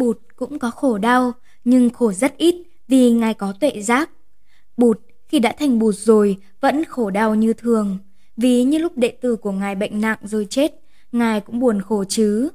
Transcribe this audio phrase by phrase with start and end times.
[0.00, 1.32] Bụt cũng có khổ đau,
[1.64, 2.54] nhưng khổ rất ít
[2.88, 4.10] vì ngài có tuệ giác.
[4.76, 4.98] Bụt
[5.28, 7.98] khi đã thành bụt rồi vẫn khổ đau như thường,
[8.36, 10.74] vì như lúc đệ tử của ngài bệnh nặng rồi chết,
[11.12, 12.48] ngài cũng buồn khổ chứ.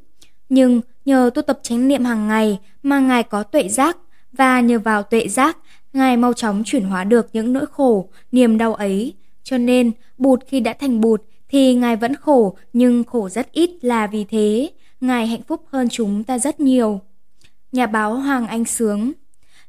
[0.50, 3.98] Nhưng nhờ tu tập chánh niệm hàng ngày mà ngài có tuệ giác
[4.32, 5.58] và nhờ vào tuệ giác,
[5.94, 9.14] ngài mau chóng chuyển hóa được những nỗi khổ, niềm đau ấy.
[9.44, 13.70] Cho nên, bụt khi đã thành bụt thì ngài vẫn khổ nhưng khổ rất ít
[13.82, 14.70] là vì thế,
[15.02, 17.02] ngài hạnh phúc hơn chúng ta rất nhiều.
[17.76, 19.11] Nhà báo Hoàng Anh Sướng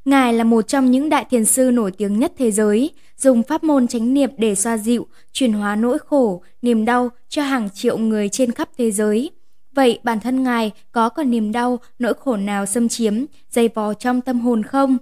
[0.05, 3.63] Ngài là một trong những đại thiền sư nổi tiếng nhất thế giới, dùng pháp
[3.63, 7.97] môn chánh niệm để xoa dịu, chuyển hóa nỗi khổ, niềm đau cho hàng triệu
[7.97, 9.31] người trên khắp thế giới.
[9.71, 13.93] Vậy bản thân Ngài có còn niềm đau, nỗi khổ nào xâm chiếm, dày vò
[13.93, 14.97] trong tâm hồn không?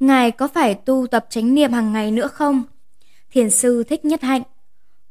[0.00, 2.62] Ngài có phải tu tập chánh niệm hàng ngày nữa không?
[3.32, 4.42] Thiền sư Thích Nhất Hạnh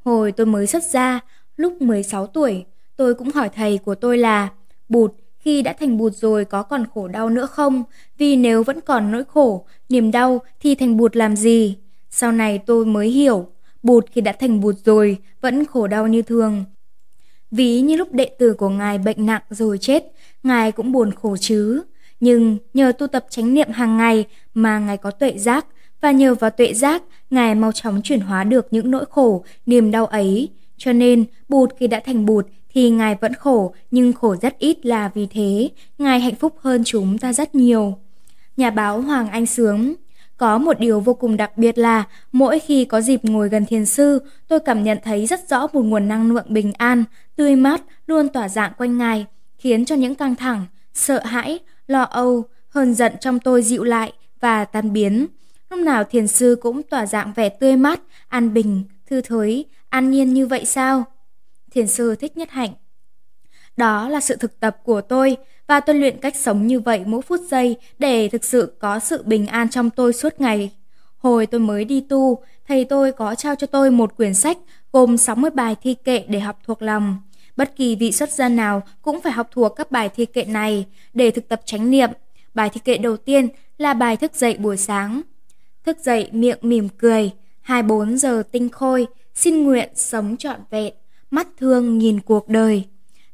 [0.05, 1.20] Hồi tôi mới xuất gia,
[1.55, 2.65] lúc 16 tuổi,
[2.95, 4.49] tôi cũng hỏi thầy của tôi là
[4.89, 7.84] Bụt, khi đã thành bụt rồi có còn khổ đau nữa không?
[8.18, 11.77] Vì nếu vẫn còn nỗi khổ, niềm đau thì thành bụt làm gì?
[12.10, 13.48] Sau này tôi mới hiểu,
[13.84, 16.66] bụt khi đã thành bụt rồi vẫn khổ đau như thường.
[17.52, 20.04] Ví như lúc đệ tử của ngài bệnh nặng rồi chết,
[20.44, 21.84] ngài cũng buồn khổ chứ.
[22.20, 25.66] Nhưng nhờ tu tập chánh niệm hàng ngày mà ngài có tuệ giác,
[26.01, 29.91] và nhờ vào tuệ giác, ngài mau chóng chuyển hóa được những nỗi khổ, niềm
[29.91, 30.49] đau ấy.
[30.77, 32.46] Cho nên, bụt khi đã thành bụt
[32.77, 36.81] thì Ngài vẫn khổ, nhưng khổ rất ít là vì thế, Ngài hạnh phúc hơn
[36.85, 37.97] chúng ta rất nhiều.
[38.57, 39.93] Nhà báo Hoàng Anh Sướng
[40.37, 43.85] Có một điều vô cùng đặc biệt là mỗi khi có dịp ngồi gần thiền
[43.85, 47.03] sư, tôi cảm nhận thấy rất rõ một nguồn năng lượng bình an,
[47.35, 49.25] tươi mát luôn tỏa dạng quanh Ngài,
[49.57, 54.13] khiến cho những căng thẳng, sợ hãi, lo âu, hờn giận trong tôi dịu lại
[54.39, 55.27] và tan biến.
[55.70, 60.11] Lúc nào thiền sư cũng tỏa dạng vẻ tươi mát, an bình, thư thới, an
[60.11, 61.05] nhiên như vậy sao?
[61.77, 62.71] Thiền sư thích nhất hạnh.
[63.77, 67.22] Đó là sự thực tập của tôi và tôi luyện cách sống như vậy mỗi
[67.22, 70.72] phút giây để thực sự có sự bình an trong tôi suốt ngày.
[71.17, 74.57] Hồi tôi mới đi tu, thầy tôi có trao cho tôi một quyển sách
[74.91, 77.17] gồm 60 bài thi kệ để học thuộc lòng.
[77.55, 80.85] Bất kỳ vị xuất gia nào cũng phải học thuộc các bài thi kệ này
[81.13, 82.09] để thực tập chánh niệm.
[82.53, 85.21] Bài thi kệ đầu tiên là bài thức dậy buổi sáng.
[85.85, 90.93] Thức dậy miệng mỉm cười, 24 giờ tinh khôi, xin nguyện sống trọn vẹn
[91.31, 92.83] mắt thương nhìn cuộc đời.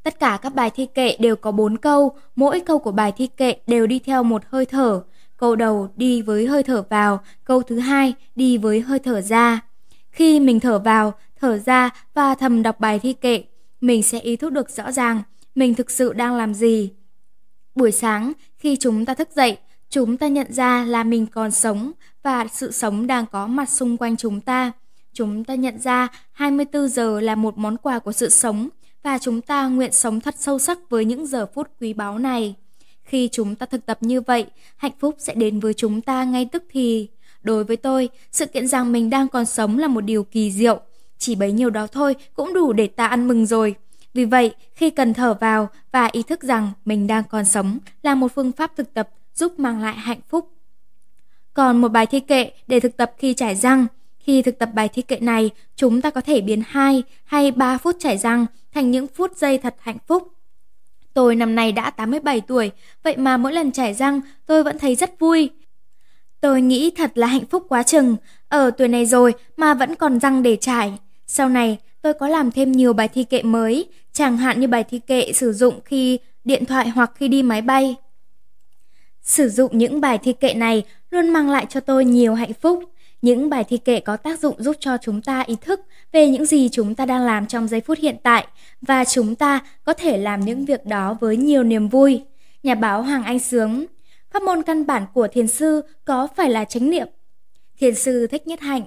[0.03, 3.27] Tất cả các bài thi kệ đều có bốn câu, mỗi câu của bài thi
[3.27, 5.03] kệ đều đi theo một hơi thở.
[5.37, 9.59] Câu đầu đi với hơi thở vào, câu thứ hai đi với hơi thở ra.
[10.11, 13.43] Khi mình thở vào, thở ra và thầm đọc bài thi kệ,
[13.81, 15.21] mình sẽ ý thức được rõ ràng
[15.55, 16.91] mình thực sự đang làm gì.
[17.75, 19.57] Buổi sáng, khi chúng ta thức dậy,
[19.89, 21.91] chúng ta nhận ra là mình còn sống
[22.23, 24.71] và sự sống đang có mặt xung quanh chúng ta.
[25.13, 28.69] Chúng ta nhận ra 24 giờ là một món quà của sự sống
[29.03, 32.55] và chúng ta nguyện sống thật sâu sắc với những giờ phút quý báu này.
[33.03, 36.45] Khi chúng ta thực tập như vậy, hạnh phúc sẽ đến với chúng ta ngay
[36.51, 37.07] tức thì.
[37.43, 40.79] Đối với tôi, sự kiện rằng mình đang còn sống là một điều kỳ diệu.
[41.17, 43.75] Chỉ bấy nhiêu đó thôi cũng đủ để ta ăn mừng rồi.
[44.13, 48.15] Vì vậy, khi cần thở vào và ý thức rằng mình đang còn sống là
[48.15, 50.49] một phương pháp thực tập giúp mang lại hạnh phúc.
[51.53, 53.87] Còn một bài thi kệ để thực tập khi trải răng,
[54.23, 57.77] khi thực tập bài thi kệ này, chúng ta có thể biến 2 hay 3
[57.77, 60.27] phút chảy răng thành những phút giây thật hạnh phúc.
[61.13, 62.71] Tôi năm nay đã 87 tuổi,
[63.03, 65.49] vậy mà mỗi lần chảy răng tôi vẫn thấy rất vui.
[66.41, 68.15] Tôi nghĩ thật là hạnh phúc quá chừng,
[68.47, 70.93] ở tuổi này rồi mà vẫn còn răng để chảy.
[71.27, 74.83] Sau này, tôi có làm thêm nhiều bài thi kệ mới, chẳng hạn như bài
[74.83, 77.95] thi kệ sử dụng khi điện thoại hoặc khi đi máy bay.
[79.21, 82.83] Sử dụng những bài thi kệ này luôn mang lại cho tôi nhiều hạnh phúc.
[83.23, 86.45] Những bài thi kệ có tác dụng giúp cho chúng ta ý thức về những
[86.45, 88.47] gì chúng ta đang làm trong giây phút hiện tại
[88.81, 92.21] và chúng ta có thể làm những việc đó với nhiều niềm vui.
[92.63, 93.85] Nhà báo Hoàng Anh Sướng
[94.31, 97.07] Pháp môn căn bản của thiền sư có phải là chánh niệm?
[97.79, 98.83] Thiền sư Thích Nhất Hạnh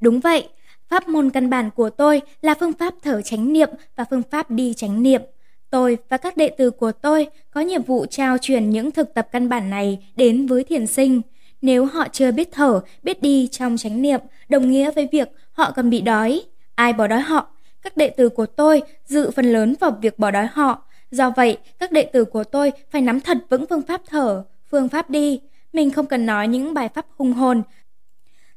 [0.00, 0.48] Đúng vậy,
[0.88, 4.50] pháp môn căn bản của tôi là phương pháp thở chánh niệm và phương pháp
[4.50, 5.22] đi chánh niệm.
[5.70, 9.28] Tôi và các đệ tử của tôi có nhiệm vụ trao truyền những thực tập
[9.32, 11.22] căn bản này đến với thiền sinh–
[11.64, 15.72] nếu họ chưa biết thở, biết đi trong chánh niệm, đồng nghĩa với việc họ
[15.76, 16.42] cần bị đói.
[16.74, 17.48] Ai bỏ đói họ?
[17.82, 20.82] Các đệ tử của tôi dự phần lớn vào việc bỏ đói họ.
[21.10, 24.88] Do vậy, các đệ tử của tôi phải nắm thật vững phương pháp thở, phương
[24.88, 25.40] pháp đi.
[25.72, 27.62] Mình không cần nói những bài pháp hùng hồn.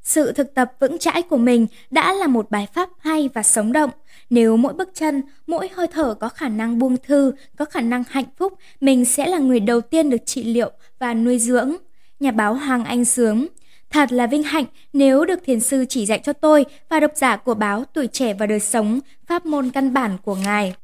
[0.01, 3.71] Sự thực tập vững chãi của mình đã là một bài pháp hay và sống
[3.71, 3.89] động.
[4.29, 8.03] Nếu mỗi bước chân, mỗi hơi thở có khả năng buông thư, có khả năng
[8.09, 11.75] hạnh phúc, mình sẽ là người đầu tiên được trị liệu và nuôi dưỡng
[12.19, 13.47] nhà báo Hoàng Anh Sướng.
[13.89, 17.37] Thật là vinh hạnh nếu được thiền sư chỉ dạy cho tôi và độc giả
[17.37, 20.75] của báo Tuổi Trẻ và Đời Sống pháp môn căn bản của ngài.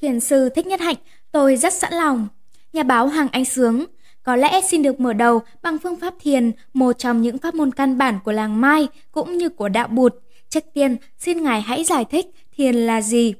[0.00, 0.96] Thiền sư thích nhất hạnh,
[1.32, 2.28] tôi rất sẵn lòng.
[2.72, 3.84] Nhà báo Hoàng Anh Sướng
[4.22, 7.72] có lẽ xin được mở đầu bằng phương pháp thiền, một trong những pháp môn
[7.72, 10.14] căn bản của làng Mai cũng như của đạo Bụt.
[10.48, 12.26] Trước tiên, xin Ngài hãy giải thích
[12.56, 13.34] thiền là gì.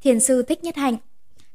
[0.00, 0.96] Thiền sư Thích Nhất Hạnh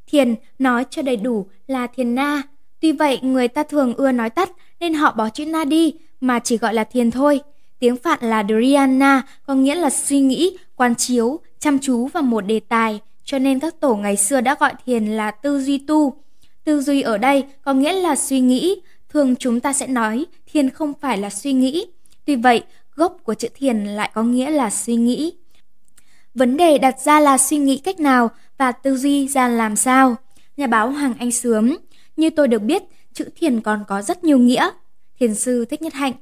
[0.08, 2.42] Thiền nói cho đầy đủ là thiền na.
[2.80, 6.40] Tuy vậy, người ta thường ưa nói tắt nên họ bỏ chữ na đi mà
[6.40, 7.42] chỉ gọi là thiền thôi.
[7.80, 12.42] Tiếng Phạn là Dhyana, có nghĩa là suy nghĩ, quan chiếu, chăm chú vào một
[12.42, 16.14] đề tài, cho nên các tổ ngày xưa đã gọi thiền là tư duy tu.
[16.64, 20.70] Tư duy ở đây có nghĩa là suy nghĩ, thường chúng ta sẽ nói thiền
[20.70, 21.86] không phải là suy nghĩ.
[22.26, 22.64] Tuy vậy,
[22.96, 25.34] gốc của chữ thiền lại có nghĩa là suy nghĩ.
[26.34, 30.16] Vấn đề đặt ra là suy nghĩ cách nào và tư duy ra làm sao.
[30.58, 31.76] Nhà báo Hoàng Anh Sướng,
[32.18, 32.84] như tôi được biết,
[33.18, 34.70] chữ thiền còn có rất nhiều nghĩa.
[35.20, 36.14] Thiền sư Thích Nhất Hạnh.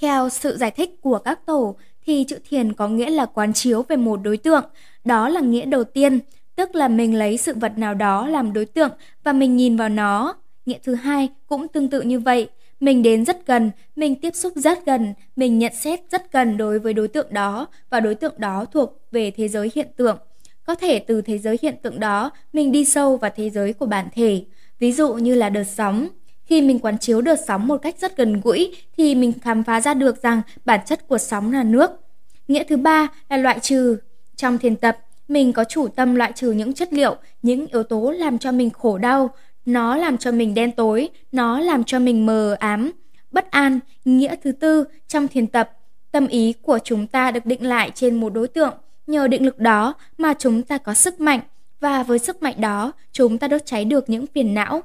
[0.00, 3.82] Theo sự giải thích của các tổ, thì chữ thiền có nghĩa là quán chiếu
[3.82, 4.64] về một đối tượng.
[5.04, 6.18] Đó là nghĩa đầu tiên,
[6.56, 8.90] tức là mình lấy sự vật nào đó làm đối tượng
[9.24, 10.34] và mình nhìn vào nó.
[10.66, 12.48] Nghĩa thứ hai cũng tương tự như vậy,
[12.80, 16.78] mình đến rất gần, mình tiếp xúc rất gần, mình nhận xét rất gần đối
[16.78, 20.18] với đối tượng đó và đối tượng đó thuộc về thế giới hiện tượng.
[20.64, 23.86] Có thể từ thế giới hiện tượng đó, mình đi sâu vào thế giới của
[23.86, 24.44] bản thể.
[24.78, 26.08] Ví dụ như là đợt sóng.
[26.44, 29.80] Khi mình quán chiếu đợt sóng một cách rất gần gũi thì mình khám phá
[29.80, 31.90] ra được rằng bản chất của sóng là nước.
[32.48, 33.98] Nghĩa thứ ba là loại trừ.
[34.36, 34.98] Trong thiền tập,
[35.28, 38.70] mình có chủ tâm loại trừ những chất liệu, những yếu tố làm cho mình
[38.70, 39.30] khổ đau,
[39.66, 42.92] nó làm cho mình đen tối, nó làm cho mình mờ ám,
[43.30, 43.80] bất an.
[44.04, 45.70] Nghĩa thứ tư, trong thiền tập,
[46.12, 48.74] tâm ý của chúng ta được định lại trên một đối tượng,
[49.06, 51.40] nhờ định lực đó mà chúng ta có sức mạnh,
[51.80, 54.82] và với sức mạnh đó, chúng ta đốt cháy được những phiền não.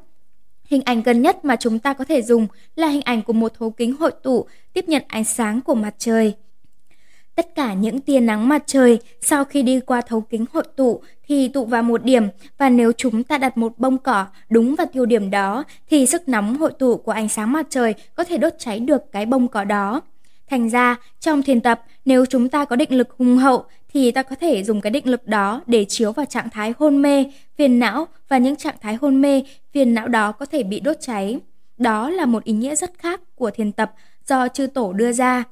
[0.65, 3.51] Hình ảnh gần nhất mà chúng ta có thể dùng là hình ảnh của một
[3.59, 6.33] thấu kính hội tụ tiếp nhận ánh sáng của mặt trời.
[7.35, 11.01] Tất cả những tia nắng mặt trời sau khi đi qua thấu kính hội tụ
[11.27, 14.87] thì tụ vào một điểm và nếu chúng ta đặt một bông cỏ đúng vào
[14.93, 18.37] tiêu điểm đó thì sức nóng hội tụ của ánh sáng mặt trời có thể
[18.37, 20.01] đốt cháy được cái bông cỏ đó.
[20.49, 24.23] Thành ra, trong thiền tập, nếu chúng ta có định lực hùng hậu thì ta
[24.23, 27.25] có thể dùng cái định lực đó để chiếu vào trạng thái hôn mê,
[27.57, 29.43] phiền não và những trạng thái hôn mê,
[29.73, 31.39] phiền não đó có thể bị đốt cháy.
[31.77, 33.93] Đó là một ý nghĩa rất khác của thiền tập
[34.27, 35.43] do chư tổ đưa ra.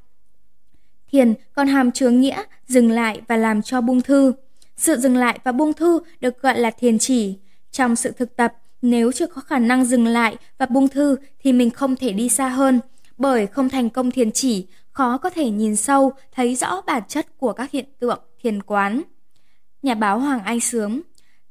[1.11, 4.33] Thiền còn hàm chứa nghĩa dừng lại và làm cho buông thư.
[4.77, 7.35] Sự dừng lại và buông thư được gọi là thiền chỉ.
[7.71, 11.53] Trong sự thực tập, nếu chưa có khả năng dừng lại và buông thư thì
[11.53, 12.79] mình không thể đi xa hơn,
[13.17, 17.38] bởi không thành công thiền chỉ, khó có thể nhìn sâu, thấy rõ bản chất
[17.38, 19.01] của các hiện tượng thiền quán.
[19.81, 21.01] Nhà báo Hoàng Anh Sướng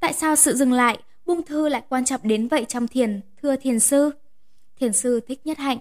[0.00, 3.56] Tại sao sự dừng lại, buông thư lại quan trọng đến vậy trong thiền, thưa
[3.56, 4.10] thiền sư?
[4.80, 5.78] Thiền sư Thích Nhất Hạnh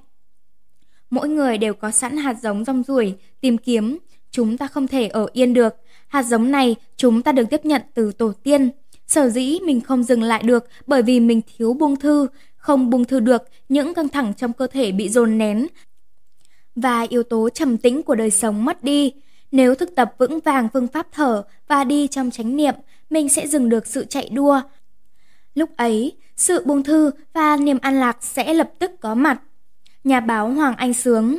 [1.10, 3.98] Mỗi người đều có sẵn hạt giống rong ruổi, tìm kiếm.
[4.32, 5.76] Chúng ta không thể ở yên được.
[6.08, 8.70] Hạt giống này chúng ta được tiếp nhận từ tổ tiên.
[9.08, 12.28] Sở dĩ mình không dừng lại được bởi vì mình thiếu buông thư.
[12.56, 15.68] Không buông thư được, những căng thẳng trong cơ thể bị dồn nén.
[16.82, 19.14] Và yếu tố trầm tĩnh của đời sống mất đi.
[19.52, 22.76] Nếu thực tập vững vàng phương pháp thở và đi trong chánh niệm,
[23.10, 24.62] mình sẽ dừng được sự chạy đua.
[25.56, 29.42] Lúc ấy, sự buông thư và niềm an lạc sẽ lập tức có mặt
[30.04, 31.38] nhà báo Hoàng Anh Sướng.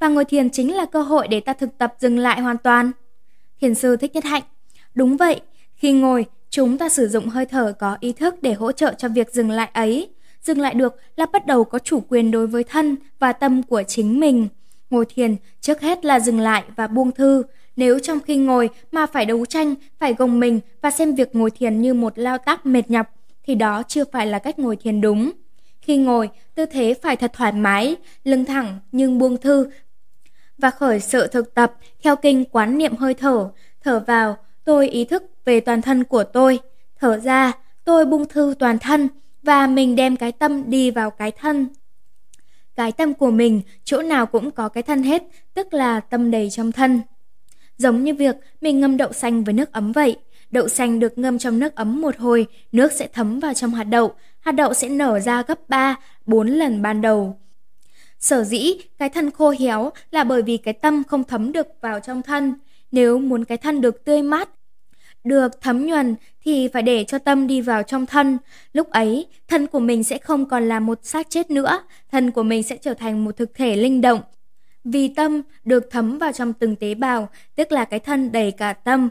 [0.00, 2.90] Và ngồi thiền chính là cơ hội để ta thực tập dừng lại hoàn toàn.
[3.60, 4.42] Thiền sư Thích Nhất Hạnh.
[4.94, 5.40] Đúng vậy,
[5.74, 9.08] khi ngồi, chúng ta sử dụng hơi thở có ý thức để hỗ trợ cho
[9.08, 10.08] việc dừng lại ấy.
[10.42, 13.82] Dừng lại được là bắt đầu có chủ quyền đối với thân và tâm của
[13.82, 14.48] chính mình.
[14.90, 17.42] Ngồi thiền trước hết là dừng lại và buông thư.
[17.76, 21.50] Nếu trong khi ngồi mà phải đấu tranh, phải gồng mình và xem việc ngồi
[21.50, 23.06] thiền như một lao tác mệt nhọc,
[23.46, 25.30] thì đó chưa phải là cách ngồi thiền đúng.
[25.80, 29.70] Khi ngồi, tư thế phải thật thoải mái, lưng thẳng nhưng buông thư.
[30.58, 33.50] Và khởi sự thực tập theo kinh quán niệm hơi thở.
[33.84, 36.60] Thở vào, tôi ý thức về toàn thân của tôi.
[37.00, 37.52] Thở ra,
[37.84, 39.08] tôi buông thư toàn thân
[39.42, 41.68] và mình đem cái tâm đi vào cái thân.
[42.78, 45.22] Cái tâm của mình chỗ nào cũng có cái thân hết,
[45.54, 47.00] tức là tâm đầy trong thân.
[47.76, 50.16] Giống như việc mình ngâm đậu xanh với nước ấm vậy.
[50.50, 53.84] Đậu xanh được ngâm trong nước ấm một hồi, nước sẽ thấm vào trong hạt
[53.84, 57.40] đậu, hạt đậu sẽ nở ra gấp 3, 4 lần ban đầu.
[58.18, 62.00] Sở dĩ cái thân khô héo là bởi vì cái tâm không thấm được vào
[62.00, 62.54] trong thân.
[62.90, 64.48] Nếu muốn cái thân được tươi mát,
[65.24, 68.38] được thấm nhuần thì phải để cho tâm đi vào trong thân.
[68.72, 72.42] Lúc ấy, thân của mình sẽ không còn là một xác chết nữa, thân của
[72.42, 74.20] mình sẽ trở thành một thực thể linh động.
[74.84, 78.72] Vì tâm được thấm vào trong từng tế bào, tức là cái thân đầy cả
[78.72, 79.08] tâm,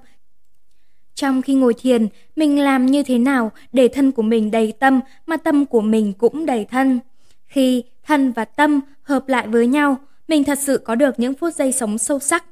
[1.17, 4.99] trong khi ngồi thiền, mình làm như thế nào để thân của mình đầy tâm
[5.25, 6.99] mà tâm của mình cũng đầy thân?
[7.45, 9.97] Khi thân và tâm hợp lại với nhau,
[10.27, 12.45] mình thật sự có được những phút giây sống sâu sắc.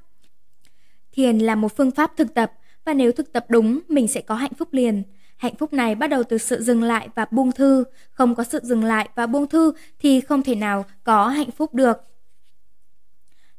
[1.12, 2.51] Thiền là một phương pháp thực tập
[2.85, 5.03] và nếu thực tập đúng, mình sẽ có hạnh phúc liền.
[5.37, 7.83] hạnh phúc này bắt đầu từ sự dừng lại và buông thư.
[8.11, 11.73] Không có sự dừng lại và buông thư thì không thể nào có hạnh phúc
[11.73, 11.97] được.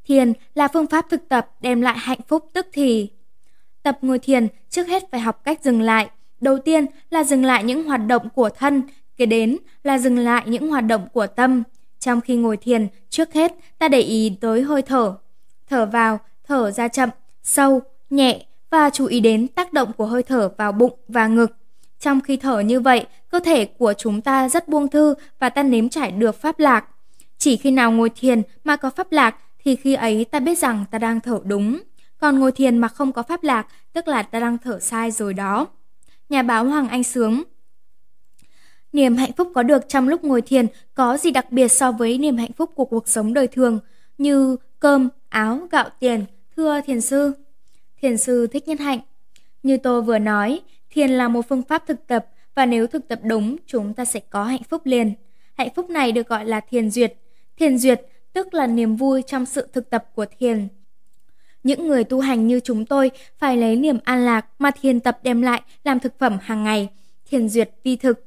[0.05, 3.11] Thiền là phương pháp thực tập đem lại hạnh phúc tức thì.
[3.83, 6.11] Tập ngồi thiền trước hết phải học cách dừng lại.
[6.41, 8.83] Đầu tiên là dừng lại những hoạt động của thân,
[9.17, 11.63] kế đến là dừng lại những hoạt động của tâm.
[11.99, 15.17] Trong khi ngồi thiền, trước hết ta để ý tới hơi thở.
[15.67, 17.09] Thở vào, thở ra chậm,
[17.43, 17.81] sâu,
[18.11, 21.57] nhẹ và chú ý đến tác động của hơi thở vào bụng và ngực.
[22.01, 25.63] Trong khi thở như vậy, cơ thể của chúng ta rất buông thư và ta
[25.63, 26.85] nếm trải được pháp lạc.
[27.39, 30.85] Chỉ khi nào ngồi thiền mà có pháp lạc thì khi ấy ta biết rằng
[30.91, 31.81] ta đang thở đúng.
[32.19, 35.35] Còn ngồi thiền mà không có pháp lạc, tức là ta đang thở sai rồi
[35.35, 35.67] đó.
[36.29, 37.43] Nhà báo Hoàng Anh Sướng
[38.93, 42.19] Niềm hạnh phúc có được trong lúc ngồi thiền có gì đặc biệt so với
[42.19, 43.79] niềm hạnh phúc của cuộc sống đời thường
[44.19, 46.25] như cơm, áo, gạo tiền,
[46.57, 47.33] thưa thiền sư.
[48.01, 49.01] Thiền sư thích nhất hạnh.
[49.63, 50.61] Như tôi vừa nói,
[50.91, 54.21] thiền là một phương pháp thực tập và nếu thực tập đúng, chúng ta sẽ
[54.21, 55.13] có hạnh phúc liền.
[55.55, 57.15] Hạnh phúc này được gọi là thiền duyệt.
[57.57, 58.01] Thiền duyệt
[58.33, 60.69] tức là niềm vui trong sự thực tập của thiền.
[61.63, 65.19] Những người tu hành như chúng tôi phải lấy niềm an lạc mà thiền tập
[65.23, 66.89] đem lại làm thực phẩm hàng ngày,
[67.31, 68.25] thiền duyệt vi thực.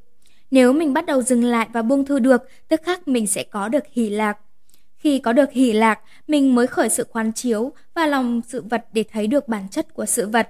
[0.51, 3.69] Nếu mình bắt đầu dừng lại và buông thư được, tức khắc mình sẽ có
[3.69, 4.37] được hỷ lạc.
[4.99, 8.85] Khi có được hỷ lạc, mình mới khởi sự quán chiếu và lòng sự vật
[8.93, 10.49] để thấy được bản chất của sự vật.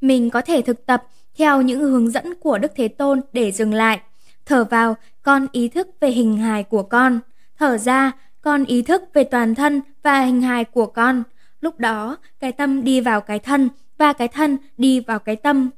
[0.00, 1.04] Mình có thể thực tập
[1.38, 4.00] theo những hướng dẫn của Đức Thế Tôn để dừng lại.
[4.46, 7.20] Thở vào, con ý thức về hình hài của con.
[7.58, 11.22] Thở ra, con ý thức về toàn thân và hình hài của con.
[11.60, 15.70] Lúc đó, cái tâm đi vào cái thân và cái thân đi vào cái tâm.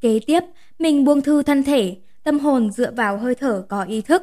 [0.00, 0.40] Kế tiếp,
[0.78, 4.22] mình buông thư thân thể, tâm hồn dựa vào hơi thở có ý thức.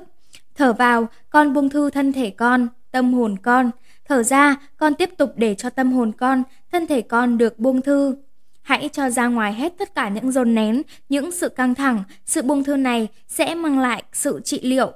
[0.55, 3.71] Thở vào, con buông thư thân thể con, tâm hồn con.
[4.05, 7.81] Thở ra, con tiếp tục để cho tâm hồn con, thân thể con được buông
[7.81, 8.15] thư.
[8.61, 12.41] Hãy cho ra ngoài hết tất cả những dồn nén, những sự căng thẳng, sự
[12.41, 14.91] buông thư này sẽ mang lại sự trị liệu.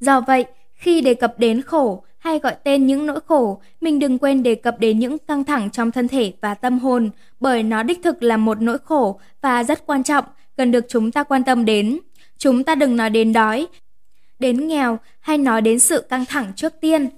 [0.00, 4.18] Do vậy, khi đề cập đến khổ hay gọi tên những nỗi khổ, mình đừng
[4.18, 7.82] quên đề cập đến những căng thẳng trong thân thể và tâm hồn, bởi nó
[7.82, 10.24] đích thực là một nỗi khổ và rất quan trọng,
[10.56, 11.98] cần được chúng ta quan tâm đến.
[12.38, 13.66] Chúng ta đừng nói đến đói,
[14.38, 17.08] đến nghèo hay nói đến sự căng thẳng trước tiên.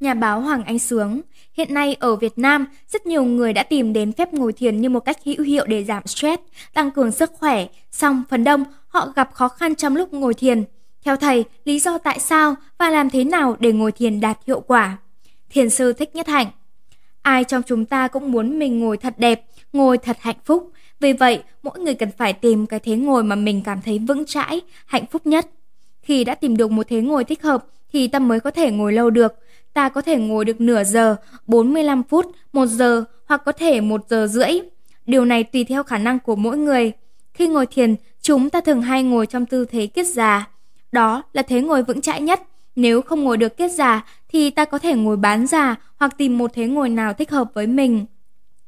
[0.00, 1.20] Nhà báo Hoàng Anh Sướng
[1.56, 4.88] Hiện nay ở Việt Nam, rất nhiều người đã tìm đến phép ngồi thiền như
[4.88, 6.42] một cách hữu hiệu để giảm stress,
[6.74, 7.66] tăng cường sức khỏe.
[7.92, 10.64] Song phần đông, họ gặp khó khăn trong lúc ngồi thiền.
[11.04, 14.60] Theo thầy, lý do tại sao và làm thế nào để ngồi thiền đạt hiệu
[14.60, 14.96] quả?
[15.50, 16.46] Thiền sư Thích Nhất Hạnh
[17.22, 20.70] Ai trong chúng ta cũng muốn mình ngồi thật đẹp, ngồi thật hạnh phúc.
[21.00, 24.26] Vì vậy, mỗi người cần phải tìm cái thế ngồi mà mình cảm thấy vững
[24.26, 25.46] chãi, hạnh phúc nhất.
[26.06, 28.92] Khi đã tìm được một thế ngồi thích hợp thì tâm mới có thể ngồi
[28.92, 29.34] lâu được.
[29.72, 34.00] Ta có thể ngồi được nửa giờ, 45 phút, 1 giờ hoặc có thể 1
[34.08, 34.50] giờ rưỡi.
[35.06, 36.92] Điều này tùy theo khả năng của mỗi người.
[37.34, 40.48] Khi ngồi thiền, chúng ta thường hay ngồi trong tư thế kiết già.
[40.92, 42.42] Đó là thế ngồi vững chãi nhất.
[42.76, 46.38] Nếu không ngồi được kiết già thì ta có thể ngồi bán già hoặc tìm
[46.38, 48.06] một thế ngồi nào thích hợp với mình.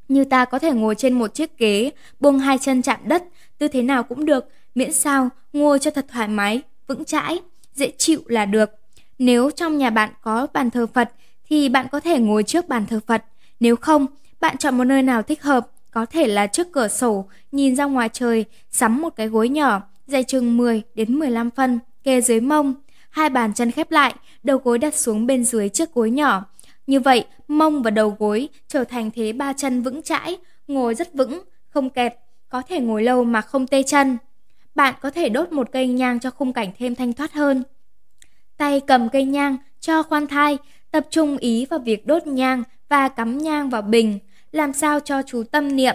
[0.08, 1.90] Như ta có thể ngồi trên một chiếc ghế,
[2.20, 3.24] buông hai chân chạm đất,
[3.58, 7.40] tư thế nào cũng được, miễn sao ngồi cho thật thoải mái, vững chãi,
[7.74, 8.70] dễ chịu là được.
[9.18, 11.10] Nếu trong nhà bạn có bàn thờ Phật
[11.48, 13.24] thì bạn có thể ngồi trước bàn thờ Phật.
[13.60, 14.06] Nếu không,
[14.40, 17.84] bạn chọn một nơi nào thích hợp, có thể là trước cửa sổ, nhìn ra
[17.84, 22.40] ngoài trời, sắm một cái gối nhỏ, dày chừng 10 đến 15 phân, kê dưới
[22.40, 22.74] mông.
[23.10, 26.44] Hai bàn chân khép lại, đầu gối đặt xuống bên dưới chiếc gối nhỏ.
[26.86, 31.14] Như vậy, mông và đầu gối trở thành thế ba chân vững chãi, ngồi rất
[31.14, 32.12] vững, không kẹt,
[32.48, 34.18] có thể ngồi lâu mà không tê chân.
[34.78, 37.62] Bạn có thể đốt một cây nhang cho khung cảnh thêm thanh thoát hơn.
[38.56, 40.58] Tay cầm cây nhang cho khoan thai,
[40.90, 44.18] tập trung ý vào việc đốt nhang và cắm nhang vào bình,
[44.52, 45.94] làm sao cho chú tâm niệm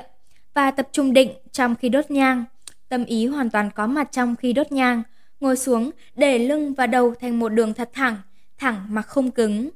[0.53, 2.45] và tập trung định trong khi đốt nhang.
[2.89, 5.03] Tâm ý hoàn toàn có mặt trong khi đốt nhang,
[5.39, 8.17] ngồi xuống để lưng và đầu thành một đường thật thẳng,
[8.57, 9.69] thẳng mà không cứng.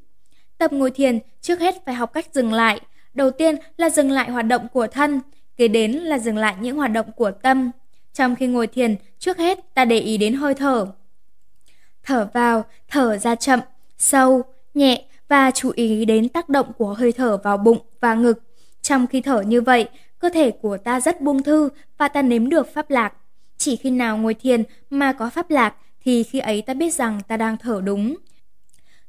[0.58, 2.82] Tập ngồi thiền trước hết phải học cách dừng lại.
[3.14, 5.20] Đầu tiên là dừng lại hoạt động của thân,
[5.58, 7.72] kế đến là dừng lại những hoạt động của tâm.
[8.18, 10.88] Trong khi ngồi thiền, trước hết ta để ý đến hơi thở.
[12.04, 13.60] Thở vào, thở ra chậm,
[13.98, 14.42] sâu,
[14.74, 18.44] nhẹ và chú ý đến tác động của hơi thở vào bụng và ngực.
[18.82, 22.50] Trong khi thở như vậy, cơ thể của ta rất buông thư và ta nếm
[22.50, 23.14] được pháp lạc.
[23.58, 27.20] Chỉ khi nào ngồi thiền mà có pháp lạc thì khi ấy ta biết rằng
[27.28, 28.16] ta đang thở đúng.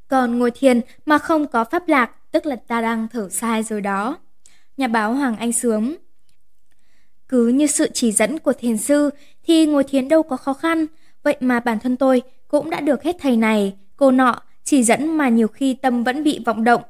[0.09, 3.81] Còn ngồi thiền mà không có pháp lạc tức là ta đang thở sai rồi
[3.81, 4.19] đó.
[4.77, 5.97] Nhà báo Hoàng Anh Sướng
[7.29, 9.11] cứ như sự chỉ dẫn của thiền sư
[9.43, 10.87] thì ngồi thiền đâu có khó khăn,
[11.23, 15.17] vậy mà bản thân tôi cũng đã được hết thầy này, cô nọ chỉ dẫn
[15.17, 16.83] mà nhiều khi tâm vẫn bị vọng động.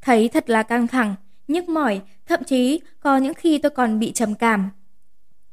[0.00, 1.14] Thấy thật là căng thẳng,
[1.48, 4.70] nhức mỏi, thậm chí có những khi tôi còn bị trầm cảm.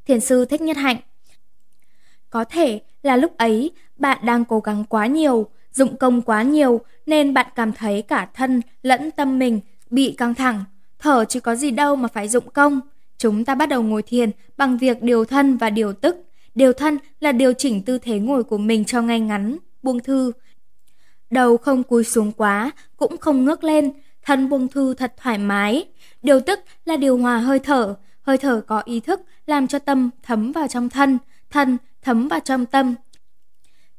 [0.06, 0.96] Thiền sư Thích Nhất Hạnh
[2.30, 6.80] Có thể là lúc ấy bạn đang cố gắng quá nhiều, dụng công quá nhiều
[7.06, 10.64] nên bạn cảm thấy cả thân lẫn tâm mình bị căng thẳng.
[10.98, 12.80] Thở chứ có gì đâu mà phải dụng công.
[13.20, 16.16] Chúng ta bắt đầu ngồi thiền bằng việc điều thân và điều tức.
[16.54, 20.32] Điều thân là điều chỉnh tư thế ngồi của mình cho ngay ngắn, buông thư.
[21.30, 25.84] Đầu không cúi xuống quá, cũng không ngước lên, thân buông thư thật thoải mái.
[26.22, 30.10] Điều tức là điều hòa hơi thở, hơi thở có ý thức làm cho tâm
[30.22, 31.18] thấm vào trong thân,
[31.50, 32.94] thân thấm vào trong tâm.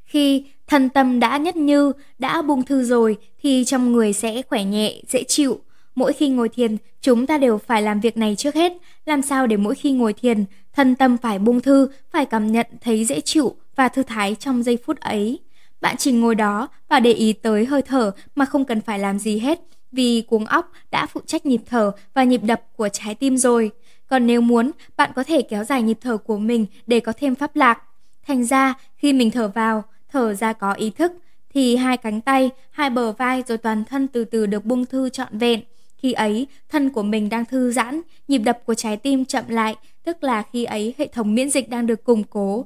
[0.04, 4.64] Khi thân tâm đã nhất như, đã buông thư rồi thì trong người sẽ khỏe
[4.64, 5.62] nhẹ, dễ chịu.
[5.96, 8.74] Mỗi khi ngồi thiền, chúng ta đều phải làm việc này trước hết.
[9.06, 12.68] Làm sao để mỗi khi ngồi thiền, thân tâm phải buông thư, phải cảm nhận
[12.82, 15.40] thấy dễ chịu và thư thái trong giây phút ấy.
[15.82, 19.20] Bạn chỉ ngồi đó và để ý tới hơi thở mà không cần phải làm
[19.20, 19.60] gì hết,
[19.92, 23.72] vì cuống óc đã phụ trách nhịp thở và nhịp đập của trái tim rồi.
[24.08, 27.36] Còn nếu muốn, bạn có thể kéo dài nhịp thở của mình để có thêm
[27.36, 27.84] pháp lạc.
[28.28, 31.12] Thành ra, khi mình thở vào, thở ra có ý thức,
[31.54, 35.10] thì hai cánh tay, hai bờ vai rồi toàn thân từ từ được buông thư
[35.10, 35.60] trọn vẹn.
[36.02, 39.76] Khi ấy, thân của mình đang thư giãn, nhịp đập của trái tim chậm lại,
[40.04, 42.66] tức là khi ấy hệ thống miễn dịch đang được củng cố.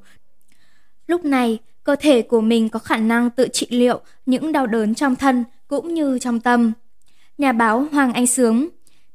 [1.08, 4.96] Lúc này, cơ thể của mình có khả năng tự trị liệu những đau đớn
[4.96, 6.74] trong thân cũng như trong tâm.
[7.38, 8.70] Nhà báo Hoàng Anh Sướng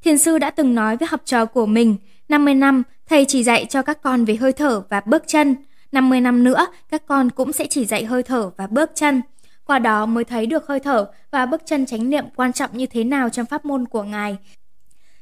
[0.04, 1.96] Thiền sư đã từng nói với học trò của mình,
[2.28, 5.56] 50 năm thầy chỉ dạy cho các con về hơi thở và bước chân,
[5.92, 9.22] 50 năm nữa các con cũng sẽ chỉ dạy hơi thở và bước chân.
[9.70, 12.86] Qua đó mới thấy được hơi thở và bước chân chánh niệm quan trọng như
[12.86, 14.36] thế nào trong pháp môn của Ngài.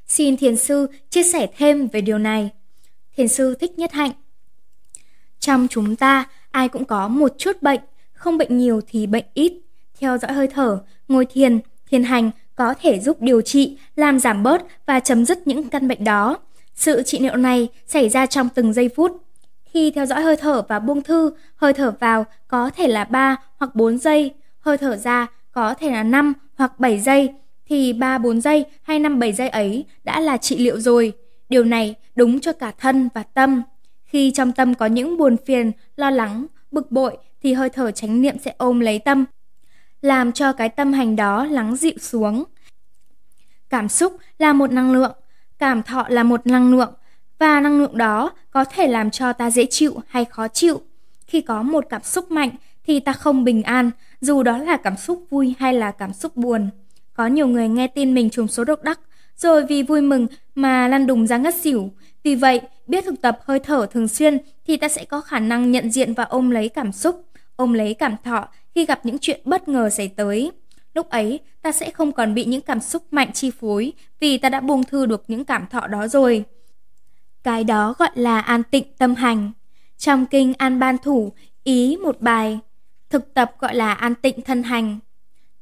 [0.06, 2.50] Xin Thiền Sư chia sẻ thêm về điều này.
[3.16, 4.10] Thiền Sư Thích Nhất Hạnh
[5.40, 7.80] Trong chúng ta, ai cũng có một chút bệnh,
[8.12, 9.52] không bệnh nhiều thì bệnh ít.
[10.00, 11.58] Theo dõi hơi thở, ngồi thiền,
[11.90, 15.88] thiền hành có thể giúp điều trị, làm giảm bớt và chấm dứt những căn
[15.88, 16.38] bệnh đó.
[16.74, 19.27] Sự trị liệu này xảy ra trong từng giây phút.
[19.70, 23.36] Khi theo dõi hơi thở và buông thư, hơi thở vào có thể là 3
[23.56, 27.34] hoặc 4 giây, hơi thở ra có thể là 5 hoặc 7 giây,
[27.66, 31.12] thì 3 4 giây hay 5 7 giây ấy đã là trị liệu rồi.
[31.48, 33.62] Điều này đúng cho cả thân và tâm.
[34.04, 38.20] Khi trong tâm có những buồn phiền, lo lắng, bực bội thì hơi thở chánh
[38.22, 39.24] niệm sẽ ôm lấy tâm,
[40.02, 42.44] làm cho cái tâm hành đó lắng dịu xuống.
[43.70, 45.12] Cảm xúc là một năng lượng,
[45.58, 46.92] cảm thọ là một năng lượng
[47.38, 50.80] và năng lượng đó có thể làm cho ta dễ chịu hay khó chịu.
[51.26, 52.50] Khi có một cảm xúc mạnh
[52.86, 56.36] thì ta không bình an, dù đó là cảm xúc vui hay là cảm xúc
[56.36, 56.68] buồn.
[57.14, 59.00] Có nhiều người nghe tin mình trùng số độc đắc,
[59.36, 61.90] rồi vì vui mừng mà lăn đùng ra ngất xỉu.
[62.22, 65.70] Vì vậy, biết thực tập hơi thở thường xuyên thì ta sẽ có khả năng
[65.70, 67.24] nhận diện và ôm lấy cảm xúc,
[67.56, 70.52] ôm lấy cảm thọ khi gặp những chuyện bất ngờ xảy tới.
[70.94, 74.48] Lúc ấy, ta sẽ không còn bị những cảm xúc mạnh chi phối vì ta
[74.48, 76.44] đã buông thư được những cảm thọ đó rồi.
[77.42, 79.50] Cái đó gọi là an tịnh tâm hành.
[79.98, 81.32] Trong kinh An Ban Thủ,
[81.64, 82.58] ý một bài,
[83.10, 84.98] thực tập gọi là an tịnh thân hành.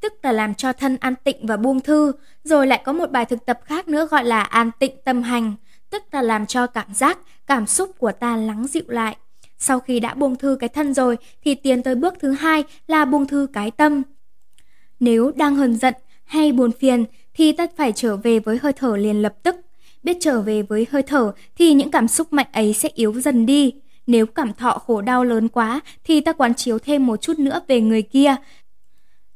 [0.00, 2.12] Tức là làm cho thân an tịnh và buông thư,
[2.44, 5.54] rồi lại có một bài thực tập khác nữa gọi là an tịnh tâm hành,
[5.90, 9.16] tức là làm cho cảm giác, cảm xúc của ta lắng dịu lại.
[9.58, 13.04] Sau khi đã buông thư cái thân rồi thì tiến tới bước thứ hai là
[13.04, 14.02] buông thư cái tâm.
[15.00, 18.96] Nếu đang hờn giận hay buồn phiền thì ta phải trở về với hơi thở
[18.96, 19.56] liền lập tức.
[20.06, 23.46] Biết trở về với hơi thở thì những cảm xúc mạnh ấy sẽ yếu dần
[23.46, 23.72] đi.
[24.06, 27.60] Nếu cảm thọ khổ đau lớn quá thì ta quán chiếu thêm một chút nữa
[27.68, 28.36] về người kia.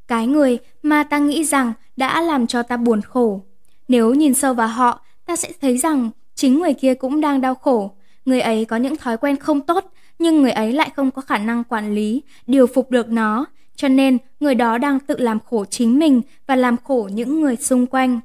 [0.08, 3.42] Cái người mà ta nghĩ rằng đã làm cho ta buồn khổ.
[3.88, 7.54] Nếu nhìn sâu vào họ, ta sẽ thấy rằng chính người kia cũng đang đau
[7.54, 7.90] khổ.
[8.24, 11.38] Người ấy có những thói quen không tốt, nhưng người ấy lại không có khả
[11.38, 13.46] năng quản lý, điều phục được nó.
[13.76, 17.56] Cho nên, người đó đang tự làm khổ chính mình và làm khổ những người
[17.56, 18.20] xung quanh.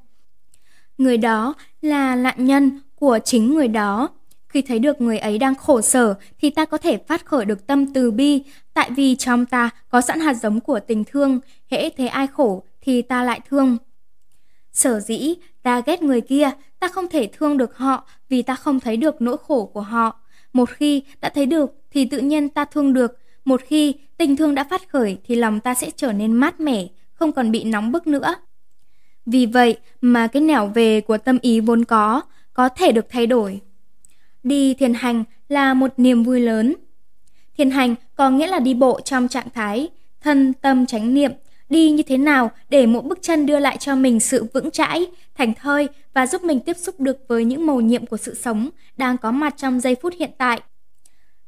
[0.97, 4.09] Người đó là nạn nhân của chính người đó.
[4.47, 7.67] Khi thấy được người ấy đang khổ sở thì ta có thể phát khởi được
[7.67, 11.39] tâm từ bi, tại vì trong ta có sẵn hạt giống của tình thương,
[11.71, 13.77] hễ thấy ai khổ thì ta lại thương.
[14.73, 18.79] Sở dĩ ta ghét người kia, ta không thể thương được họ vì ta không
[18.79, 20.19] thấy được nỗi khổ của họ.
[20.53, 24.55] Một khi đã thấy được thì tự nhiên ta thương được, một khi tình thương
[24.55, 27.91] đã phát khởi thì lòng ta sẽ trở nên mát mẻ, không còn bị nóng
[27.91, 28.35] bức nữa.
[29.25, 32.21] Vì vậy mà cái nẻo về của tâm ý vốn có,
[32.53, 33.59] có thể được thay đổi.
[34.43, 36.75] Đi thiền hành là một niềm vui lớn.
[37.57, 39.89] Thiền hành có nghĩa là đi bộ trong trạng thái
[40.21, 41.31] thân tâm chánh niệm,
[41.69, 45.07] đi như thế nào để mỗi bước chân đưa lại cho mình sự vững chãi,
[45.35, 48.69] thành thơi và giúp mình tiếp xúc được với những màu nhiệm của sự sống
[48.97, 50.61] đang có mặt trong giây phút hiện tại.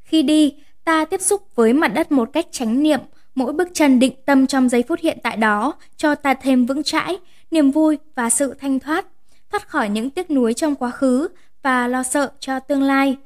[0.03, 2.99] Khi đi, ta tiếp xúc với mặt đất một cách chánh niệm,
[3.35, 6.83] mỗi bước chân định tâm trong giây phút hiện tại đó cho ta thêm vững
[6.83, 7.17] chãi,
[7.51, 9.05] niềm vui và sự thanh thoát,
[9.51, 11.27] thoát khỏi những tiếc nuối trong quá khứ
[11.61, 13.17] và lo sợ cho tương lai.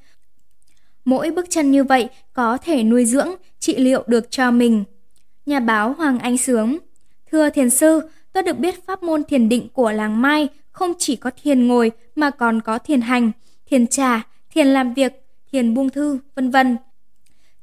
[1.06, 3.30] Mỗi bước chân như vậy có thể nuôi dưỡng,
[3.60, 4.84] trị liệu được cho mình.
[5.46, 6.78] Nhà báo Hoàng Anh Sướng
[7.32, 8.02] Thưa thiền sư,
[8.34, 11.92] tôi được biết pháp môn thiền định của làng Mai không chỉ có thiền ngồi
[12.16, 13.32] mà còn có thiền hành,
[13.66, 15.14] thiền trà, thiền làm việc,
[15.52, 16.78] thiền buông thư, vân vân.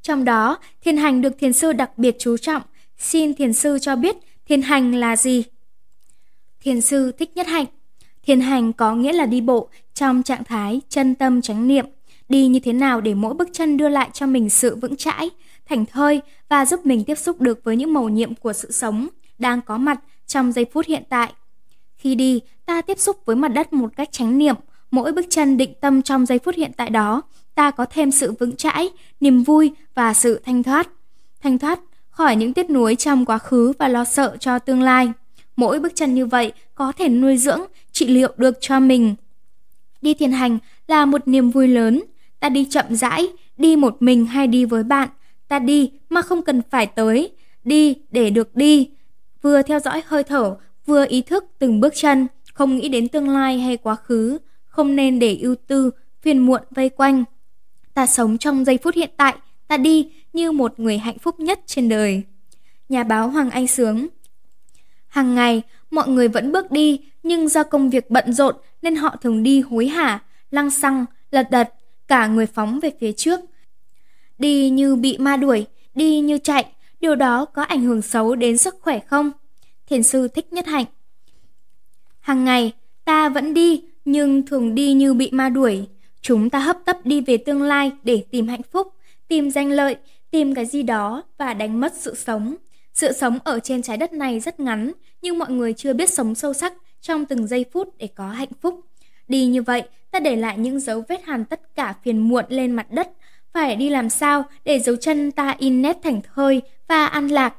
[0.02, 2.62] Trong đó, thiền hành được thiền sư đặc biệt chú trọng.
[2.98, 4.16] Xin thiền sư cho biết
[4.46, 5.44] thiền hành là gì?
[6.60, 7.66] Thiền sư thích nhất hạnh.
[8.22, 11.86] Thiền hành có nghĩa là đi bộ trong trạng thái chân tâm chánh niệm,
[12.28, 15.30] đi như thế nào để mỗi bước chân đưa lại cho mình sự vững chãi,
[15.68, 19.08] thành thơi và giúp mình tiếp xúc được với những màu nhiệm của sự sống
[19.38, 21.32] đang có mặt trong giây phút hiện tại.
[21.96, 24.54] Khi đi, ta tiếp xúc với mặt đất một cách chánh niệm,
[24.90, 27.22] mỗi bước chân định tâm trong giây phút hiện tại đó,
[27.54, 28.90] ta có thêm sự vững chãi,
[29.20, 30.88] niềm vui và sự thanh thoát.
[31.42, 35.12] Thanh thoát khỏi những tiếc nuối trong quá khứ và lo sợ cho tương lai.
[35.58, 37.60] Mỗi bước chân như vậy có thể nuôi dưỡng,
[37.92, 39.14] trị liệu được cho mình.
[40.00, 42.02] Đi thiền hành là một niềm vui lớn.
[42.40, 45.08] Ta đi chậm rãi, đi một mình hay đi với bạn.
[45.48, 47.32] Ta đi mà không cần phải tới.
[47.64, 48.90] Đi để được đi.
[49.42, 53.28] Vừa theo dõi hơi thở, vừa ý thức từng bước chân, không nghĩ đến tương
[53.28, 54.38] lai hay quá khứ.
[54.66, 55.90] Không nên để ưu tư,
[56.22, 57.24] phiền muộn vây quanh.
[57.94, 59.34] Ta sống trong giây phút hiện tại,
[59.68, 62.22] ta đi như một người hạnh phúc nhất trên đời.
[62.88, 64.08] Nhà báo Hoàng Anh Sướng
[65.08, 69.16] Hàng ngày, mọi người vẫn bước đi, nhưng do công việc bận rộn nên họ
[69.22, 71.74] thường đi hối hả, lăng xăng, lật đật,
[72.08, 73.40] cả người phóng về phía trước.
[74.38, 76.66] Đi như bị ma đuổi, đi như chạy,
[77.00, 79.30] điều đó có ảnh hưởng xấu đến sức khỏe không?
[79.86, 80.84] Thiền sư thích nhất hạnh.
[82.20, 82.72] Hàng ngày,
[83.04, 85.86] ta vẫn đi, nhưng thường đi như bị ma đuổi.
[86.20, 88.88] Chúng ta hấp tấp đi về tương lai để tìm hạnh phúc,
[89.28, 89.96] tìm danh lợi,
[90.30, 92.54] tìm cái gì đó và đánh mất sự sống.
[92.94, 96.34] Sự sống ở trên trái đất này rất ngắn, nhưng mọi người chưa biết sống
[96.34, 98.80] sâu sắc trong từng giây phút để có hạnh phúc.
[99.28, 102.72] Đi như vậy, ta để lại những dấu vết hàn tất cả phiền muộn lên
[102.72, 103.10] mặt đất.
[103.52, 107.54] Phải đi làm sao để dấu chân ta in nét thành thơi và an lạc.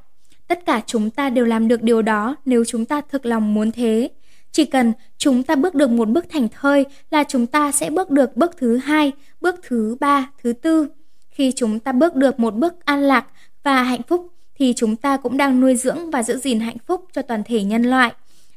[0.47, 3.71] Tất cả chúng ta đều làm được điều đó nếu chúng ta thực lòng muốn
[3.71, 4.09] thế.
[4.51, 8.09] Chỉ cần chúng ta bước được một bước thành thơi là chúng ta sẽ bước
[8.09, 9.11] được bước thứ hai,
[9.41, 10.87] bước thứ ba, thứ tư.
[11.29, 13.25] Khi chúng ta bước được một bước an lạc
[13.63, 14.27] và hạnh phúc
[14.59, 17.63] thì chúng ta cũng đang nuôi dưỡng và giữ gìn hạnh phúc cho toàn thể
[17.63, 18.13] nhân loại.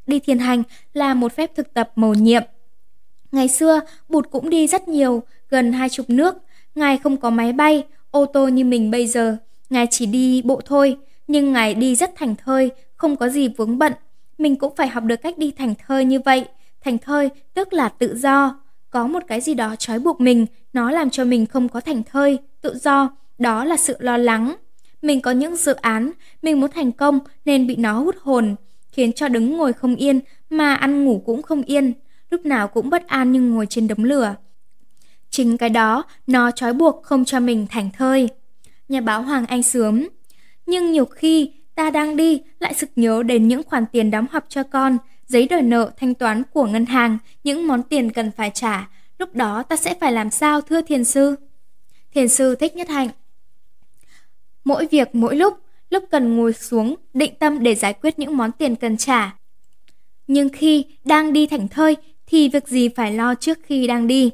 [0.06, 0.62] Đi thiền hành
[0.94, 2.42] là một phép thực tập mầu nhiệm.
[3.32, 6.34] Ngày xưa, Bụt cũng đi rất nhiều, gần hai chục nước.
[6.74, 9.36] Ngài không có máy bay, ô tô như mình bây giờ.
[9.70, 10.96] Ngài chỉ đi bộ thôi,
[11.28, 13.92] nhưng Ngài đi rất thành thơi, không có gì vướng bận.
[14.38, 16.44] Mình cũng phải học được cách đi thành thơi như vậy.
[16.84, 18.60] Thành thơi tức là tự do.
[18.90, 22.02] Có một cái gì đó trói buộc mình, nó làm cho mình không có thành
[22.02, 23.16] thơi, tự do.
[23.38, 24.54] Đó là sự lo lắng.
[25.02, 26.10] Mình có những dự án,
[26.42, 28.56] mình muốn thành công nên bị nó hút hồn,
[28.92, 31.92] khiến cho đứng ngồi không yên mà ăn ngủ cũng không yên,
[32.30, 34.34] lúc nào cũng bất an như ngồi trên đống lửa.
[35.30, 38.28] Chính cái đó nó trói buộc không cho mình thành thơi.
[38.88, 40.08] Nhà báo Hoàng Anh sướng.
[40.66, 44.44] Nhưng nhiều khi ta đang đi lại sực nhớ đến những khoản tiền đóng học
[44.48, 48.50] cho con, giấy đòi nợ thanh toán của ngân hàng, những món tiền cần phải
[48.54, 48.88] trả.
[49.18, 51.36] Lúc đó ta sẽ phải làm sao thưa thiền sư?
[52.14, 53.08] Thiền sư thích nhất hạnh.
[54.64, 55.58] Mỗi việc mỗi lúc,
[55.90, 59.36] lúc cần ngồi xuống, định tâm để giải quyết những món tiền cần trả.
[60.26, 61.96] Nhưng khi đang đi thảnh thơi
[62.26, 64.30] thì việc gì phải lo trước khi đang đi.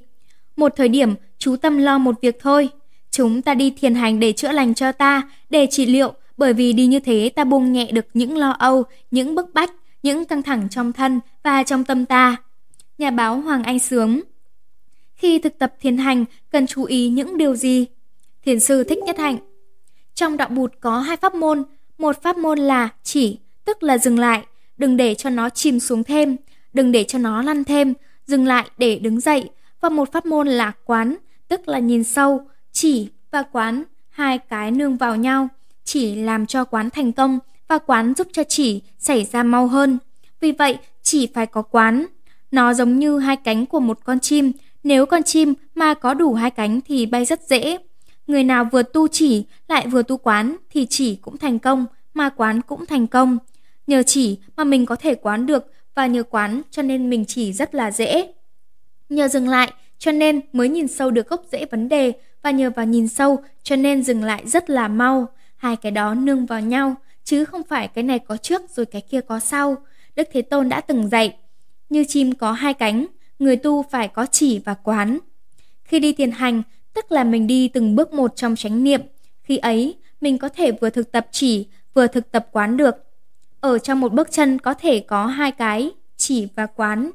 [0.56, 2.68] Một thời điểm, chú tâm lo một việc thôi.
[3.10, 6.72] Chúng ta đi thiền hành để chữa lành cho ta, để trị liệu, bởi vì
[6.72, 10.42] đi như thế ta buông nhẹ được những lo âu, những bức bách, những căng
[10.42, 12.36] thẳng trong thân và trong tâm ta.
[12.98, 14.20] Nhà báo Hoàng Anh Sướng
[15.14, 17.86] Khi thực tập thiền hành, cần chú ý những điều gì?
[18.44, 19.38] Thiền sư thích nhất hạnh
[20.18, 21.64] trong đạo bụt có hai pháp môn,
[21.98, 24.42] một pháp môn là chỉ, tức là dừng lại,
[24.78, 26.36] đừng để cho nó chìm xuống thêm,
[26.72, 27.94] đừng để cho nó lăn thêm,
[28.26, 29.50] dừng lại để đứng dậy,
[29.80, 31.16] và một pháp môn là quán,
[31.48, 32.40] tức là nhìn sâu,
[32.72, 35.48] chỉ và quán, hai cái nương vào nhau,
[35.84, 39.98] chỉ làm cho quán thành công và quán giúp cho chỉ xảy ra mau hơn.
[40.40, 42.06] Vì vậy, chỉ phải có quán.
[42.50, 44.52] Nó giống như hai cánh của một con chim,
[44.82, 47.78] nếu con chim mà có đủ hai cánh thì bay rất dễ.
[48.28, 52.28] Người nào vừa tu chỉ lại vừa tu quán thì chỉ cũng thành công, mà
[52.28, 53.38] quán cũng thành công.
[53.86, 57.52] Nhờ chỉ mà mình có thể quán được và nhờ quán cho nên mình chỉ
[57.52, 58.32] rất là dễ.
[59.08, 62.12] Nhờ dừng lại cho nên mới nhìn sâu được gốc rễ vấn đề
[62.42, 65.28] và nhờ vào nhìn sâu cho nên dừng lại rất là mau.
[65.56, 69.02] Hai cái đó nương vào nhau chứ không phải cái này có trước rồi cái
[69.02, 69.76] kia có sau.
[70.16, 71.36] Đức Thế Tôn đã từng dạy,
[71.88, 73.06] như chim có hai cánh,
[73.38, 75.18] người tu phải có chỉ và quán.
[75.84, 76.62] Khi đi thiền hành,
[76.98, 79.00] tức là mình đi từng bước một trong chánh niệm.
[79.42, 82.94] Khi ấy, mình có thể vừa thực tập chỉ, vừa thực tập quán được.
[83.60, 87.10] Ở trong một bước chân có thể có hai cái, chỉ và quán.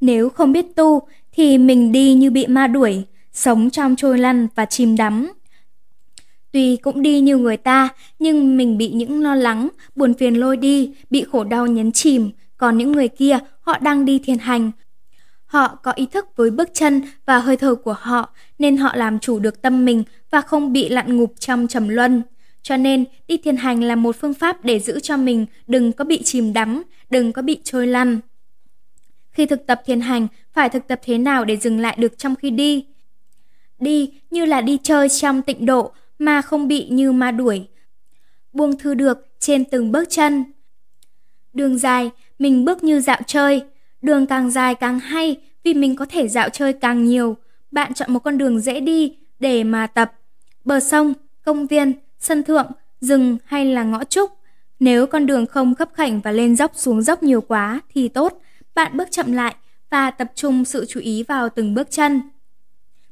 [0.00, 4.48] Nếu không biết tu, thì mình đi như bị ma đuổi, sống trong trôi lăn
[4.54, 5.32] và chìm đắm.
[6.52, 10.56] Tuy cũng đi như người ta, nhưng mình bị những lo lắng, buồn phiền lôi
[10.56, 14.70] đi, bị khổ đau nhấn chìm, còn những người kia, họ đang đi thiền hành.
[15.50, 19.18] Họ có ý thức với bước chân và hơi thở của họ, nên họ làm
[19.18, 22.22] chủ được tâm mình và không bị lặn ngục trong trầm luân.
[22.62, 26.04] Cho nên, đi thiền hành là một phương pháp để giữ cho mình đừng có
[26.04, 28.20] bị chìm đắm, đừng có bị trôi lăn.
[29.30, 32.36] Khi thực tập thiền hành, phải thực tập thế nào để dừng lại được trong
[32.36, 32.86] khi đi?
[33.78, 37.68] Đi như là đi chơi trong tịnh độ mà không bị như ma đuổi.
[38.52, 40.44] Buông thư được trên từng bước chân.
[41.52, 43.62] Đường dài, mình bước như dạo chơi.
[44.02, 47.36] Đường càng dài càng hay vì mình có thể dạo chơi càng nhiều.
[47.70, 50.12] Bạn chọn một con đường dễ đi để mà tập.
[50.64, 52.66] Bờ sông, công viên, sân thượng,
[53.00, 54.30] rừng hay là ngõ trúc.
[54.80, 58.40] Nếu con đường không khấp khảnh và lên dốc xuống dốc nhiều quá thì tốt.
[58.74, 59.54] Bạn bước chậm lại
[59.90, 62.20] và tập trung sự chú ý vào từng bước chân.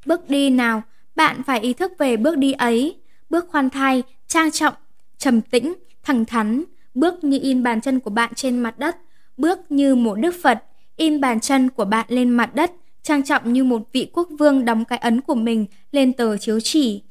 [0.07, 0.83] Bước đi nào,
[1.17, 2.97] bạn phải ý thức về bước đi ấy.
[3.31, 4.75] Bước khoan thai, trang trọng,
[5.19, 6.65] trầm tĩnh, thẳng thắn.
[6.95, 8.97] Bước như in bàn chân của bạn trên mặt đất.
[9.37, 10.65] Bước như một đức Phật,
[10.99, 14.65] in bàn chân của bạn lên mặt đất, trang trọng như một vị quốc vương
[14.65, 17.03] đóng cái ấn của mình lên tờ chiếu chỉ.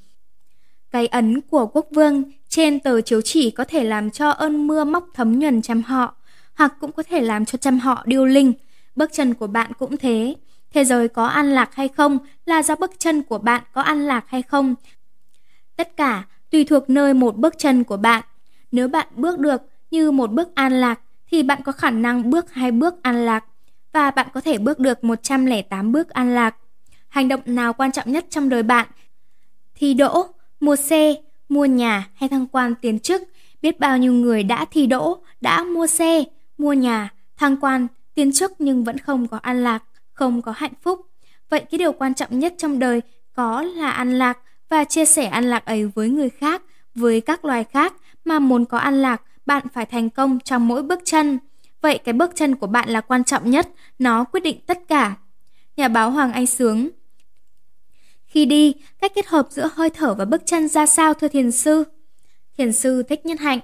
[0.91, 4.83] Cái ấn của quốc vương trên tờ chiếu chỉ có thể làm cho ơn mưa
[4.83, 6.15] móc thấm nhuần chăm họ,
[6.53, 8.53] hoặc cũng có thể làm cho chăm họ điêu linh.
[8.95, 10.35] Bước chân của bạn cũng thế.
[10.73, 14.07] Thế giới có an lạc hay không là do bước chân của bạn có an
[14.07, 14.75] lạc hay không.
[15.75, 18.23] Tất cả tùy thuộc nơi một bước chân của bạn.
[18.71, 20.99] Nếu bạn bước được như một bước an lạc
[21.31, 23.45] thì bạn có khả năng bước hai bước an lạc
[23.93, 26.55] và bạn có thể bước được 108 bước an lạc.
[27.09, 28.87] Hành động nào quan trọng nhất trong đời bạn?
[29.75, 30.25] Thi đỗ,
[30.59, 31.15] mua xe,
[31.49, 33.21] mua nhà hay thăng quan tiến chức.
[33.61, 36.23] Biết bao nhiêu người đã thi đỗ, đã mua xe,
[36.57, 40.73] mua nhà, thăng quan, tiến chức nhưng vẫn không có an lạc, không có hạnh
[40.81, 41.01] phúc.
[41.49, 43.01] Vậy cái điều quan trọng nhất trong đời
[43.33, 44.37] có là an lạc
[44.69, 46.61] và chia sẻ an lạc ấy với người khác,
[46.95, 47.93] với các loài khác
[48.25, 51.39] mà muốn có an lạc, bạn phải thành công trong mỗi bước chân.
[51.81, 55.15] Vậy cái bước chân của bạn là quan trọng nhất, nó quyết định tất cả.
[55.77, 56.89] Nhà báo Hoàng Anh Sướng
[58.25, 61.51] Khi đi, cách kết hợp giữa hơi thở và bước chân ra sao thưa thiền
[61.51, 61.83] sư?
[62.57, 63.59] Thiền sư thích nhất hạnh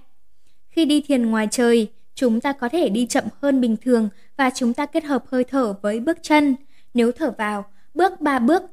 [0.69, 4.49] Khi đi thiền ngoài trời, chúng ta có thể đi chậm hơn bình thường và
[4.55, 6.55] chúng ta kết hợp hơi thở với bước chân.
[6.93, 8.63] Nếu thở vào, bước 3 bước,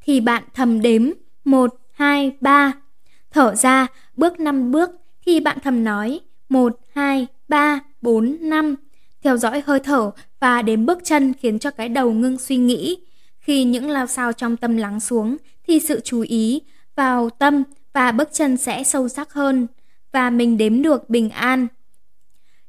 [0.00, 1.10] thì bạn thầm đếm
[1.44, 2.72] 1, 2, 3.
[3.30, 4.90] Thở ra, bước 5 bước,
[5.26, 8.74] thì bạn thầm nói 1, 2, 3, 4, 5.
[9.22, 12.98] Theo dõi hơi thở và đếm bước chân khiến cho cái đầu ngưng suy nghĩ.
[13.38, 16.60] Khi những lao sao trong tâm lắng xuống thì sự chú ý
[16.96, 19.66] vào tâm và bước chân sẽ sâu sắc hơn
[20.12, 21.66] và mình đếm được bình an.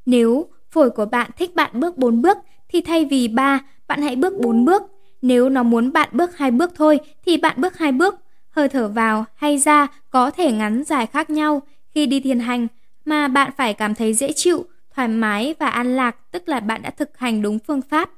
[0.05, 2.37] Nếu phổi của bạn thích bạn bước 4 bước
[2.69, 4.81] thì thay vì 3, bạn hãy bước 4 bước.
[5.21, 8.15] Nếu nó muốn bạn bước hai bước thôi thì bạn bước hai bước.
[8.49, 11.61] Hơi thở vào hay ra có thể ngắn dài khác nhau.
[11.95, 12.67] Khi đi thiền hành,
[13.05, 14.65] mà bạn phải cảm thấy dễ chịu,
[14.97, 18.09] thoải mái và an lạc, tức là bạn đã thực hành đúng phương pháp.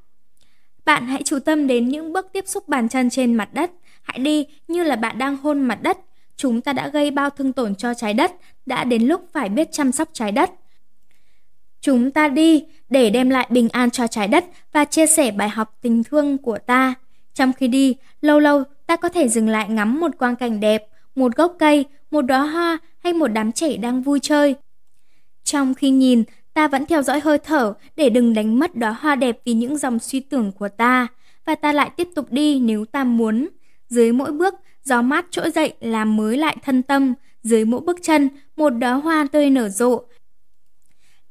[0.86, 3.72] Bạn hãy chú tâm đến những bước tiếp xúc bàn chân trên mặt đất.
[4.02, 5.98] Hãy đi như là bạn đang hôn mặt đất.
[6.36, 8.32] Chúng ta đã gây bao thương tổn cho trái đất,
[8.66, 10.52] đã đến lúc phải biết chăm sóc trái đất.
[11.82, 15.50] Chúng ta đi để đem lại bình an cho trái đất và chia sẻ bài
[15.50, 16.94] học tình thương của ta.
[17.34, 20.86] Trong khi đi, lâu lâu ta có thể dừng lại ngắm một quang cảnh đẹp,
[21.16, 24.56] một gốc cây, một đóa hoa hay một đám trẻ đang vui chơi.
[25.44, 29.16] Trong khi nhìn, ta vẫn theo dõi hơi thở để đừng đánh mất đóa hoa
[29.16, 31.08] đẹp vì những dòng suy tưởng của ta.
[31.46, 33.48] Và ta lại tiếp tục đi nếu ta muốn.
[33.90, 37.14] Dưới mỗi bước, gió mát trỗi dậy làm mới lại thân tâm.
[37.44, 40.02] Dưới mỗi bước chân, một đóa hoa tươi nở rộ.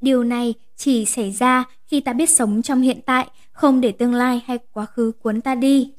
[0.00, 4.14] Điều này chỉ xảy ra khi ta biết sống trong hiện tại, không để tương
[4.14, 5.92] lai hay quá khứ cuốn ta đi.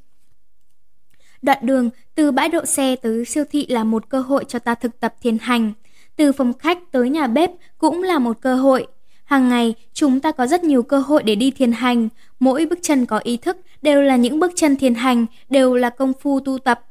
[1.42, 4.76] Đoạn đường từ bãi đậu xe tới siêu thị là một cơ hội cho ta
[4.76, 5.74] thực tập thiền hành.
[6.16, 8.88] Từ phòng khách tới nhà bếp cũng là một cơ hội.
[9.30, 12.10] Hàng ngày, chúng ta có rất nhiều cơ hội để đi thiền hành.
[12.40, 15.90] Mỗi bước chân có ý thức đều là những bước chân thiền hành, đều là
[15.90, 16.82] công phu tu tập.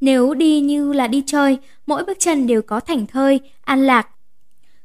[0.00, 4.08] Nếu đi như là đi chơi, mỗi bước chân đều có thảnh thơi, an lạc.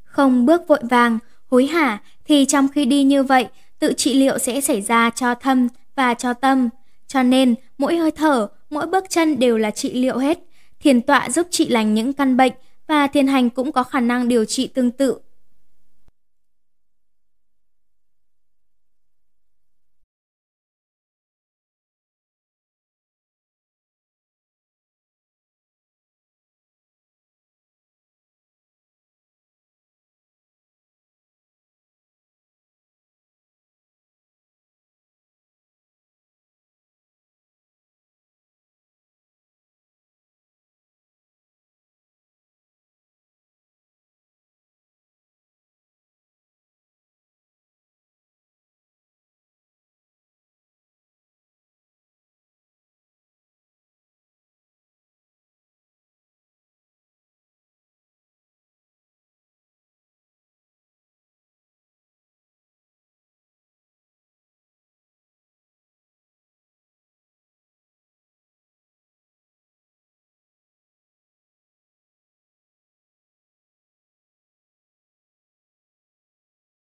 [0.04, 1.20] Không bước vội vàng,
[1.50, 3.48] hối hả, thì trong khi đi như vậy,
[3.80, 6.70] tự trị liệu sẽ xảy ra cho thâm và cho tâm.
[7.08, 10.40] Cho nên, mỗi hơi thở, mỗi bước chân đều là trị liệu hết.
[10.80, 12.54] Thiền tọa giúp trị lành những căn bệnh
[12.88, 15.18] và thiền hành cũng có khả năng điều trị tương tự